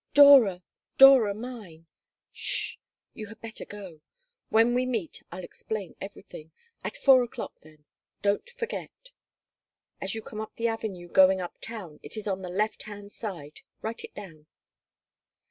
Dora! 0.15 0.63
Dora 0.97 1.35
mine!" 1.35 1.85
"'S 2.33 2.37
sh! 2.37 2.77
You 3.13 3.27
had 3.27 3.39
better 3.39 3.65
go. 3.65 4.01
When 4.49 4.73
we 4.73 4.83
meet 4.83 5.21
I'll 5.31 5.43
explain 5.43 5.95
everything. 6.01 6.51
At 6.83 6.97
4 6.97 7.21
o'clock, 7.21 7.59
then. 7.61 7.85
Don't 8.23 8.49
forget. 8.49 9.11
As 10.01 10.15
you 10.15 10.23
come 10.23 10.41
up 10.41 10.55
the 10.55 10.67
avenue, 10.67 11.07
going 11.07 11.39
up 11.39 11.61
town, 11.61 11.99
it 12.01 12.17
is 12.17 12.27
on 12.27 12.41
the 12.41 12.49
left 12.49 12.81
hand 12.81 13.11
side. 13.11 13.61
Write 13.83 14.03
it 14.03 14.15
down." 14.15 14.47